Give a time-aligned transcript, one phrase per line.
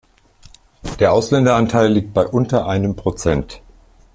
[0.99, 3.61] Der Ausländeranteil liegt bei unter einem Prozent.